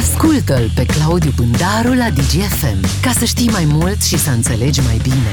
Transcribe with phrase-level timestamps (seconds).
[0.00, 5.00] Ascultă-l pe Claudiu Pândaru la DGFM ca să știi mai mult și să înțelegi mai
[5.02, 5.32] bine.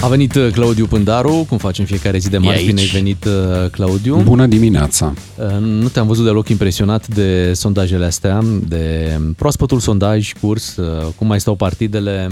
[0.00, 3.70] A venit uh, Claudiu Pândaru, cum facem fiecare zi de marți, bine ai venit uh,
[3.70, 4.16] Claudiu.
[4.16, 5.14] Bună dimineața!
[5.36, 10.76] Uh, nu te-am văzut deloc impresionat de sondajele astea, de proaspătul sondaj curs,
[11.16, 12.30] cum mai stau partidele.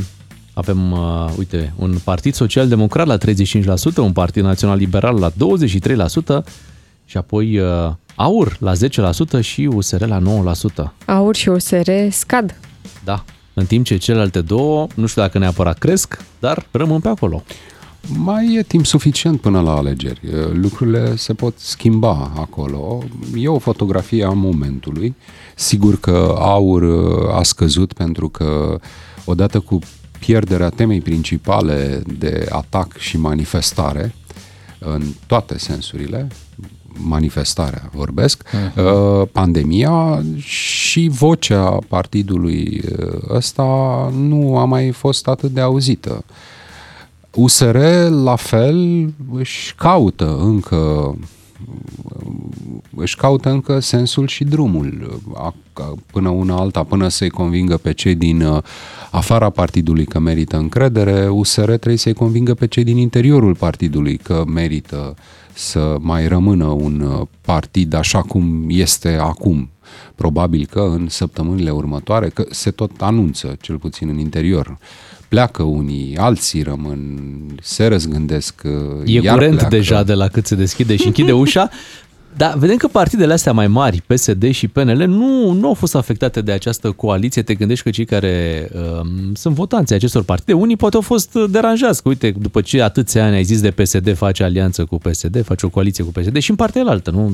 [0.55, 0.95] Avem,
[1.39, 6.45] uite, un partid social-democrat la 35%, un partid național-liberal la 23%
[7.05, 7.61] și apoi
[8.17, 8.73] AUR la
[9.39, 10.21] 10% și USR la
[10.89, 10.93] 9%.
[11.05, 12.59] AUR și USR scad.
[13.05, 17.43] Da, în timp ce celelalte două, nu știu dacă neapărat cresc, dar rămân pe acolo.
[18.09, 20.21] Mai e timp suficient până la alegeri.
[20.53, 23.03] Lucrurile se pot schimba acolo.
[23.37, 25.15] E o fotografie a momentului.
[25.55, 26.85] Sigur că aur
[27.33, 28.79] a scăzut pentru că
[29.25, 29.79] odată cu
[30.19, 34.15] pierderea temei principale de atac și manifestare,
[34.79, 36.29] în toate sensurile,
[37.03, 39.31] manifestarea vorbesc, uh-huh.
[39.33, 43.63] pandemia și vocea partidului uh, ăsta
[44.17, 46.25] nu a mai fost atât de auzită.
[47.35, 47.77] USR
[48.09, 51.15] la fel își caută încă
[52.97, 55.21] își caută încă sensul și drumul
[56.07, 58.63] până una alta, până să-i convingă pe cei din uh,
[59.11, 64.45] afara partidului că merită încredere, USR trebuie să-i convingă pe cei din interiorul partidului că
[64.47, 65.15] merită
[65.53, 69.71] să mai rămână un uh, partid așa cum este acum.
[70.15, 74.79] Probabil că în săptămânile următoare, că se tot anunță, cel puțin în interior,
[75.29, 77.19] pleacă unii, alții rămân,
[77.63, 78.71] se răzgândesc, uh,
[79.05, 79.77] E iar curent pleacă.
[79.77, 81.71] deja de la cât se deschide și închide ușa,
[82.37, 86.41] dar vedem că partidele astea mai mari, PSD și PNL, nu, nu au fost afectate
[86.41, 87.43] de această coaliție.
[87.43, 92.03] Te gândești că cei care uh, sunt votanții acestor partide, unii poate au fost deranjați.
[92.03, 95.67] Că, uite, după ce atâția ani ai zis de PSD, face alianță cu PSD, face
[95.67, 97.33] o coaliție cu PSD și în partea altă, nu?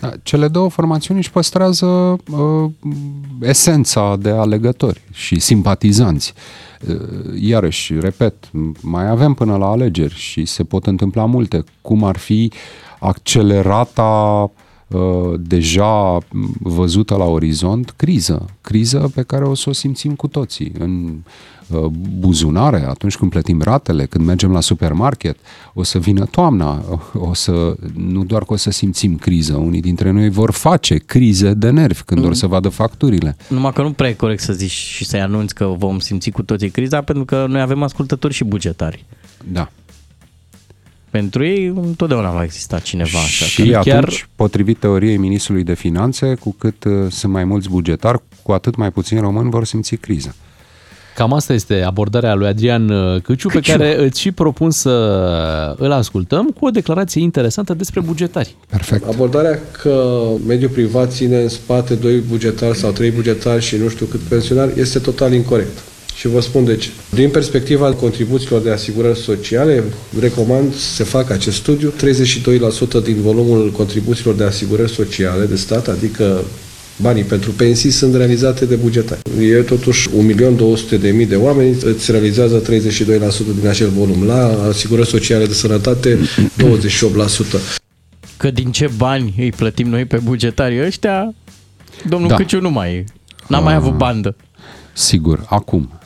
[0.00, 2.70] Da, cele două formațiuni își păstrează uh,
[3.40, 6.34] esența de alegători și simpatizanți.
[6.88, 6.96] Uh,
[7.40, 8.34] iarăși, repet,
[8.80, 12.52] mai avem până la alegeri și se pot întâmpla multe, cum ar fi
[13.00, 14.50] accelerata
[14.88, 16.18] uh, deja
[16.58, 18.46] văzută la orizont criză.
[18.60, 21.16] Criză pe care o să o simțim cu toții în
[21.68, 21.84] uh,
[22.18, 25.38] buzunare, atunci când plătim ratele, când mergem la supermarket,
[25.74, 26.84] o să vină toamna,
[27.30, 31.54] o să, nu doar că o să simțim criză, unii dintre noi vor face crize
[31.54, 32.26] de nervi când mm.
[32.26, 33.36] or să vadă facturile.
[33.48, 36.42] Numai că nu prea e corect să zici și să-i anunți că vom simți cu
[36.42, 39.04] toții criza, pentru că noi avem ascultători și bugetari.
[39.52, 39.70] Da.
[41.10, 43.44] Pentru ei întotdeauna va exista cineva așa.
[43.44, 44.28] Și atunci, chiar...
[44.36, 48.90] potrivit teoriei Ministrului de Finanțe, cu cât uh, sunt mai mulți bugetari, cu atât mai
[48.90, 50.34] puțini români vor simți criza.
[51.16, 54.90] Cam asta este abordarea lui Adrian uh, Căciu, Căciu, pe care îți și propun să
[55.78, 58.56] îl ascultăm cu o declarație interesantă despre bugetari.
[58.68, 59.08] Perfect.
[59.08, 64.06] Abordarea că mediul privat ține în spate doi bugetari sau trei bugetari și nu știu
[64.06, 65.78] cât pensionari este total incorrect.
[66.20, 66.88] Și vă spun de ce.
[67.10, 69.84] Din perspectiva contribuțiilor de asigurări sociale,
[70.20, 71.92] recomand să se facă acest studiu.
[73.00, 76.44] 32% din volumul contribuțiilor de asigurări sociale de stat, adică
[77.00, 79.20] banii pentru pensii, sunt realizate de bugetari.
[79.40, 82.66] E totuși 1.200.000 de oameni, îți realizează 32%
[83.60, 84.24] din acel volum.
[84.24, 86.18] La asigurări sociale de sănătate, 28%.
[88.36, 91.34] Că din ce bani îi plătim noi pe bugetarii ăștia,
[92.08, 92.34] domnul da.
[92.34, 93.04] Căciu nu mai
[93.48, 94.36] N-a mai avut bandă.
[94.92, 95.99] Sigur, acum,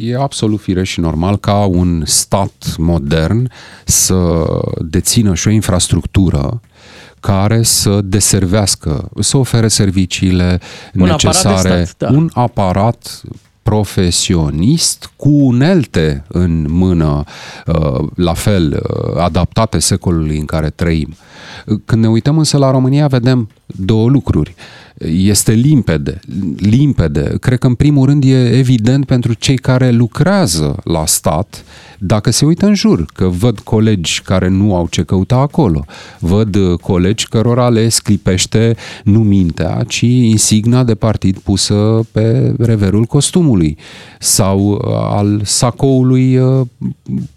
[0.00, 3.50] e absolut firesc și normal ca un stat modern
[3.84, 4.44] să
[4.78, 6.60] dețină și o infrastructură
[7.20, 10.60] care să deservească, să ofere serviciile
[10.94, 12.16] un necesare, aparat stat, da.
[12.16, 13.22] un aparat
[13.62, 17.24] profesionist cu unelte în mână,
[17.66, 21.14] uh, la fel, uh, adaptate secolului în care trăim.
[21.84, 24.54] Când ne uităm însă la România, vedem două lucruri
[25.04, 26.20] este limpede,
[26.56, 27.36] limpede.
[27.40, 31.64] Cred că în primul rând e evident pentru cei care lucrează la stat,
[31.98, 35.84] dacă se uită în jur, că văd colegi care nu au ce căuta acolo,
[36.18, 43.76] văd colegi cărora le sclipește nu mintea, ci insigna de partid pusă pe reverul costumului
[44.20, 46.66] sau uh, al sacoului uh,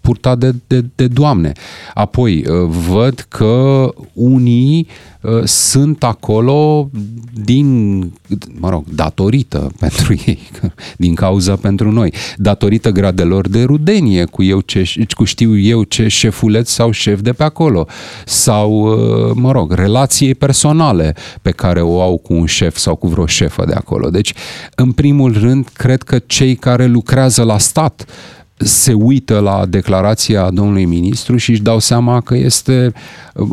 [0.00, 1.52] purtat de, de, de doamne.
[1.94, 4.86] Apoi, uh, văd că unii
[5.44, 6.90] sunt acolo
[7.32, 7.98] din,
[8.58, 10.38] mă rog, datorită pentru ei,
[10.96, 16.08] din cauza pentru noi, datorită gradelor de rudenie cu, eu ce, cu știu eu ce
[16.08, 17.86] șefuleț sau șef de pe acolo,
[18.24, 18.70] sau,
[19.34, 23.64] mă rog, relației personale pe care o au cu un șef sau cu vreo șefă
[23.66, 24.10] de acolo.
[24.10, 24.34] Deci,
[24.74, 28.06] în primul rând, cred că cei care lucrează la stat
[28.64, 32.92] se uită la declarația domnului ministru și își dau seama că este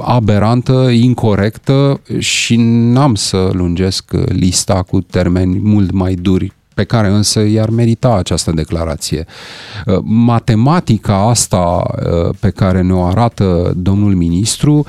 [0.02, 7.40] aberantă, incorrectă și n-am să lungesc lista cu termeni mult mai duri pe care însă
[7.40, 9.26] i-ar merita această declarație.
[9.86, 14.86] Uh, matematica asta uh, pe care ne-o arată domnul ministru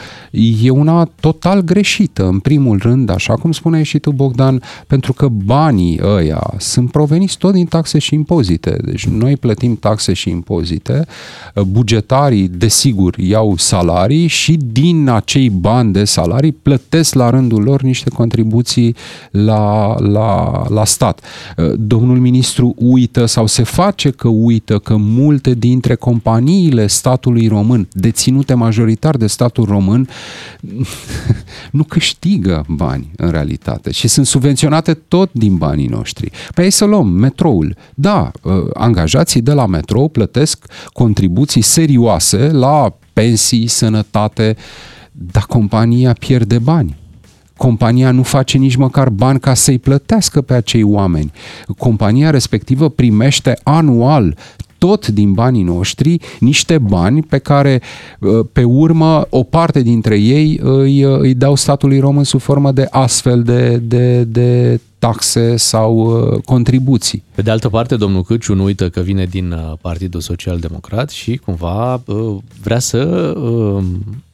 [0.62, 2.26] e una total greșită.
[2.26, 7.38] În primul rând, așa cum spuneai și tu, Bogdan, pentru că banii ăia sunt proveniți
[7.38, 8.78] tot din taxe și impozite.
[8.84, 11.06] Deci noi plătim taxe și impozite,
[11.54, 17.82] uh, bugetarii, desigur, iau salarii și din acei bani de salarii plătesc la rândul lor
[17.82, 18.96] niște contribuții
[19.30, 21.20] la, la, la stat
[21.80, 28.54] domnul ministru uită sau se face că uită că multe dintre companiile statului român, deținute
[28.54, 30.08] majoritar de statul român,
[31.70, 36.30] nu câștigă bani în realitate și sunt subvenționate tot din banii noștri.
[36.54, 37.76] Pe ei să luăm metroul.
[37.94, 44.56] Da, ă, angajații de la metrou plătesc contribuții serioase la pensii, sănătate,
[45.12, 46.96] dar compania pierde bani
[47.58, 51.32] compania nu face nici măcar bani ca să-i plătească pe acei oameni.
[51.78, 54.36] Compania respectivă primește anual
[54.78, 57.82] tot din banii noștri niște bani pe care
[58.20, 62.72] uh, pe urmă o parte dintre ei îi, uh, îi dau statului român sub formă
[62.72, 67.22] de astfel de, de, de taxe sau uh, contribuții.
[67.34, 71.36] Pe de altă parte, domnul Câciu nu uită că vine din Partidul Social Democrat și
[71.36, 72.02] cumva
[72.62, 73.32] vrea să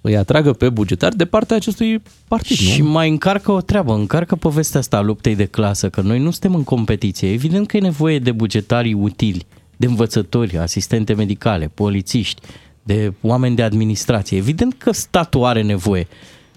[0.00, 2.88] îi atragă pe bugetari de partea acestui partid, și nu?
[2.88, 6.54] mai încarcă o treabă, încarcă povestea asta a luptei de clasă, că noi nu suntem
[6.54, 7.32] în competiție.
[7.32, 12.40] Evident că e nevoie de bugetarii utili de învățători, asistente medicale, polițiști,
[12.82, 14.36] de oameni de administrație.
[14.36, 16.06] Evident că statul are nevoie.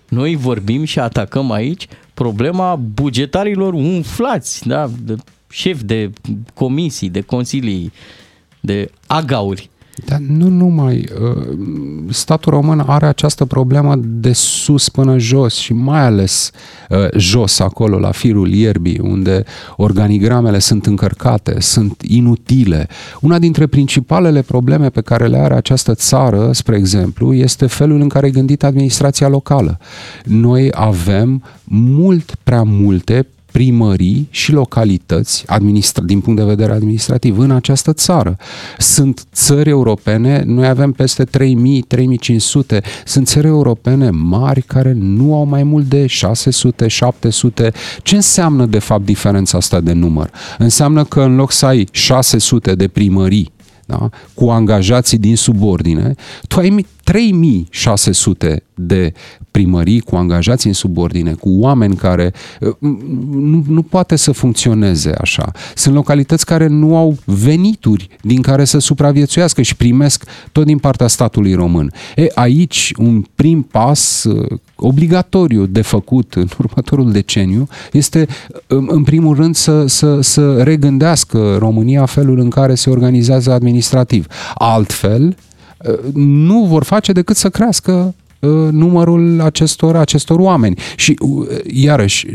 [0.10, 4.90] Noi vorbim și atacăm aici problema bugetarilor umflați, da?
[5.04, 5.16] de
[5.50, 6.10] șefi de
[6.54, 7.92] comisii, de consilii,
[8.60, 9.70] de agauri
[10.06, 11.06] dar nu numai.
[11.22, 11.58] Uh,
[12.10, 16.52] statul român are această problemă de sus până jos și mai ales
[16.90, 19.44] uh, jos acolo, la firul ierbii, unde
[19.76, 22.88] organigramele sunt încărcate, sunt inutile.
[23.22, 28.08] Una dintre principalele probleme pe care le are această țară, spre exemplu, este felul în
[28.08, 29.80] care e gândită administrația locală.
[30.24, 33.28] Noi avem mult prea multe
[33.58, 38.38] primării și localități administra- din punct de vedere administrativ în această țară.
[38.78, 45.46] Sunt țări europene, noi avem peste 3000, 3500, sunt țări europene mari care nu au
[45.46, 47.72] mai mult de 600, 700.
[48.04, 50.32] Ce înseamnă de fapt diferența asta de număr?
[50.58, 53.52] Înseamnă că în loc să ai 600 de primării
[53.88, 54.10] da?
[54.34, 56.16] cu angajații din subordine,
[56.48, 59.14] tu ai 3600 de
[59.52, 62.76] primării cu angajați în subordine, cu oameni care uh,
[63.30, 65.52] nu, nu poate să funcționeze așa.
[65.76, 71.08] Sunt localități care nu au venituri din care să supraviețuiască și primesc tot din partea
[71.08, 71.92] statului român.
[72.16, 78.28] E, aici un prim pas uh, obligatoriu de făcut în următorul deceniu este
[78.68, 84.28] în primul rând să, să, să regândească România felul în care se organizează administrativ.
[84.54, 85.36] Altfel,
[86.14, 88.27] nu vor face decât să crească uh,
[88.72, 90.78] numărul acestor, acestor oameni.
[90.96, 92.28] Și, uh, iarăși,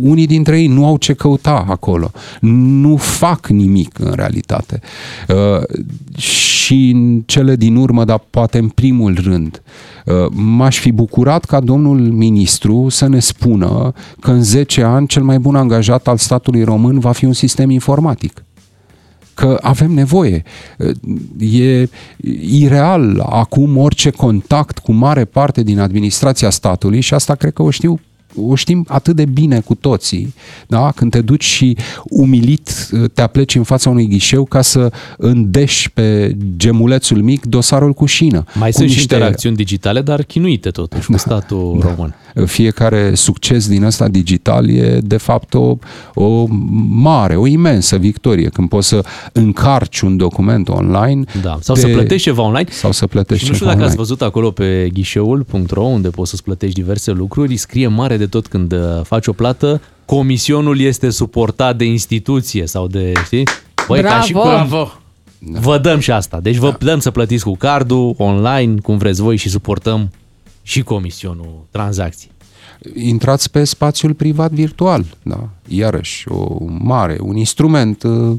[0.00, 2.10] unii dintre ei nu au ce căuta acolo.
[2.40, 4.80] Nu fac nimic, în realitate.
[5.28, 5.78] Uh,
[6.18, 9.62] și în cele din urmă, dar poate în primul rând,
[10.30, 15.38] m-aș fi bucurat ca domnul ministru să ne spună că în 10 ani cel mai
[15.38, 18.45] bun angajat al statului român va fi un sistem informatic
[19.36, 20.42] că avem nevoie.
[21.38, 21.88] E
[22.40, 27.70] ireal acum orice contact cu mare parte din administrația statului și asta cred că o
[27.70, 28.00] știu
[28.36, 30.34] o știm atât de bine cu toții,
[30.66, 30.92] da?
[30.94, 36.36] când te duci și umilit te apleci în fața unui ghișeu ca să îndeși pe
[36.56, 38.44] gemulețul mic dosarul cu șină.
[38.54, 39.00] Mai cu sunt niște...
[39.00, 41.88] și interacțiuni digitale, dar chinuite totuși da, cu statul da.
[41.88, 42.14] român.
[42.46, 45.76] Fiecare succes din ăsta digital e de fapt o,
[46.14, 46.46] o
[46.88, 51.24] mare, o imensă victorie când poți să încarci un document online.
[51.42, 51.58] Da.
[51.60, 51.80] Sau de...
[51.80, 52.68] să plătești ceva online.
[52.70, 54.00] Sau să plătești și nu știu dacă online.
[54.00, 58.38] ați văzut acolo pe ghișeul.ro unde poți să-ți plătești diverse lucruri, scrie mare de de
[58.38, 63.44] tot când uh, faci o plată, comisionul este suportat de instituție sau de, știi?
[63.86, 64.14] Băi, Bravo!
[64.14, 64.92] Ca și cum Bravo!
[65.38, 66.40] Vă dăm și asta.
[66.40, 66.86] Deci vă da.
[66.86, 70.10] dăm să plătiți cu cardul, online, cum vreți voi și suportăm
[70.62, 72.30] și comisionul tranzacții.
[72.94, 75.48] Intrați pe spațiul privat virtual, da?
[75.68, 78.36] Iarăși, o mare, un instrument uh, uh,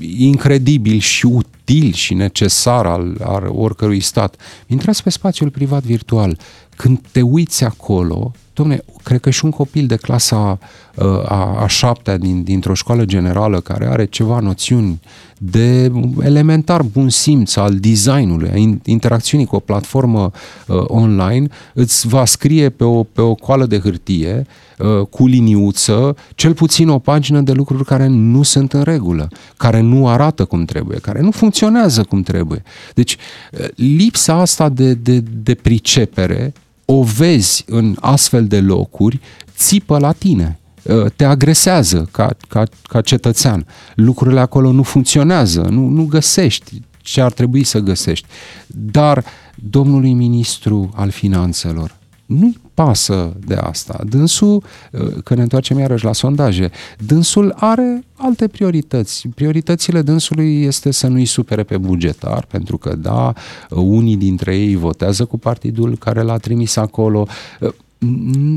[0.00, 4.36] incredibil și util și necesar al, al oricărui stat.
[4.66, 6.38] Intrați pe spațiul privat virtual.
[6.76, 10.58] Când te uiți acolo, domne, cred că și un copil de clasa
[10.94, 15.00] uh, a, a șaptea din, dintr-o școală generală care are ceva noțiuni
[15.38, 20.30] de elementar bun simț al designului, a interacțiunii cu o platformă
[20.66, 24.46] uh, online, îți va scrie pe o, pe o coală de hârtie
[24.78, 29.80] uh, cu liniuță cel puțin o pagină de lucruri care nu sunt în regulă, care
[29.80, 32.62] nu arată cum trebuie, care nu funcționează cum trebuie.
[32.94, 33.16] Deci,
[33.52, 36.52] uh, lipsa asta de, de, de pricepere
[36.90, 39.20] o vezi în astfel de locuri,
[39.56, 43.66] țipă la tine uh, te agresează ca, ca, ca cetățean.
[43.94, 48.26] Lucrurile acolo nu funcționează, nu, nu găsești ce ar trebui să găsești.
[48.66, 51.97] Dar domnului ministru al finanțelor
[52.28, 54.00] nu-i pasă de asta.
[54.08, 59.28] Dânsul, uh, că ne întoarcem iarăși la sondaje, dânsul are alte priorități.
[59.28, 63.32] Prioritățile dânsului este să nu-i supere pe bugetar, pentru că, da,
[63.70, 67.26] unii dintre ei votează cu partidul care l-a trimis acolo.
[67.60, 67.72] Uh,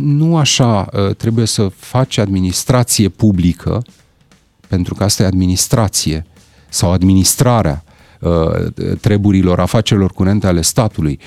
[0.03, 3.83] nu așa uh, trebuie să faci administrație publică,
[4.67, 6.25] pentru că asta e administrație
[6.69, 7.90] sau administrarea Uh,
[9.01, 11.19] treburilor, afacerilor curente ale statului,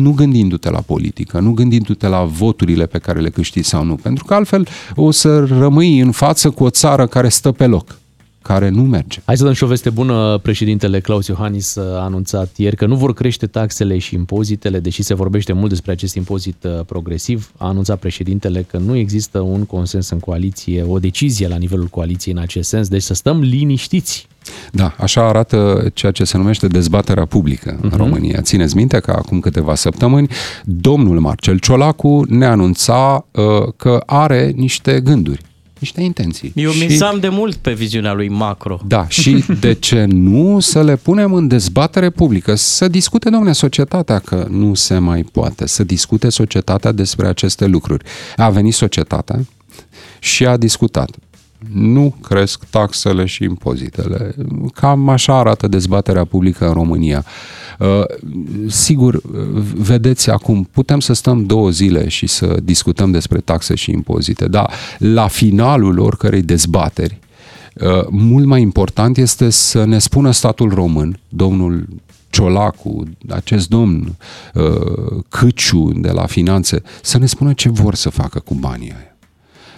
[0.00, 4.24] nu gândindu-te la politică, nu gândindu-te la voturile pe care le câștigi sau nu, pentru
[4.24, 7.98] că altfel o să rămâi în față cu o țară care stă pe loc
[8.42, 9.20] care nu merge.
[9.24, 10.38] Hai să dăm și o veste bună.
[10.42, 15.14] Președintele Claus Iohannis a anunțat ieri că nu vor crește taxele și impozitele, deși se
[15.14, 17.52] vorbește mult despre acest impozit uh, progresiv.
[17.56, 22.34] A anunțat președintele că nu există un consens în coaliție, o decizie la nivelul coaliției
[22.34, 24.28] în acest sens, deci să stăm liniștiți.
[24.72, 27.80] Da, așa arată ceea ce se numește dezbaterea publică uh-huh.
[27.80, 27.96] în mhm.
[27.96, 28.40] România.
[28.42, 30.28] Țineți minte că acum câteva săptămâni
[30.64, 33.44] domnul Marcel Ciolacu ne anunța uh,
[33.76, 35.40] că are niște gânduri
[35.80, 36.52] niște intenții.
[36.54, 36.86] Eu și...
[36.86, 38.80] misam de mult pe viziunea lui macro.
[38.86, 44.18] Da, și de ce nu să le punem în dezbatere publică, să discute, domnule, societatea
[44.18, 48.04] că nu se mai poate, să discute societatea despre aceste lucruri.
[48.36, 49.40] A venit societatea
[50.18, 51.10] și a discutat
[51.72, 54.34] nu cresc taxele și impozitele.
[54.74, 57.24] Cam așa arată dezbaterea publică în România.
[57.78, 57.86] Uh,
[58.66, 59.20] sigur,
[59.74, 64.70] vedeți acum, putem să stăm două zile și să discutăm despre taxe și impozite, dar
[64.98, 67.18] la finalul oricărei dezbateri,
[67.74, 71.88] uh, mult mai important este să ne spună statul român, domnul
[72.30, 74.16] Ciolacu, acest domn
[74.54, 79.09] uh, Câciu de la finanțe, să ne spună ce vor să facă cu banii aia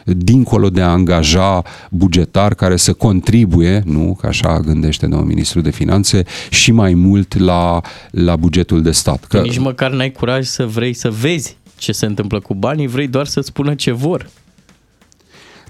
[0.05, 5.71] dincolo de a angaja bugetar care să contribuie, nu, că așa gândește domnul ministru de
[5.71, 7.81] finanțe, și mai mult la,
[8.11, 9.25] la bugetul de stat.
[9.25, 9.41] Că...
[9.41, 13.27] Nici măcar n-ai curaj să vrei să vezi ce se întâmplă cu banii, vrei doar
[13.27, 14.31] să spună ce vor.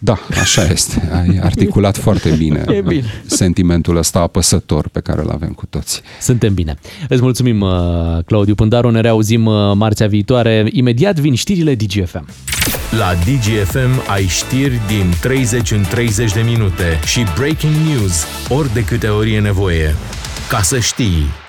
[0.05, 1.11] Da, așa este.
[1.13, 6.03] Ai articulat foarte bine, e bine sentimentul ăsta apăsător pe care îl avem cu toți.
[6.21, 6.79] Suntem bine.
[7.09, 7.71] Îți mulțumim, uh,
[8.27, 8.91] Claudiu Pândaru.
[8.91, 10.67] Ne reauzim uh, marțea viitoare.
[10.71, 12.27] Imediat vin știrile DGFM.
[12.99, 18.85] La DGFM ai știri din 30 în 30 de minute și breaking news ori de
[18.85, 19.95] câte ori e nevoie.
[20.49, 21.42] Ca să știi...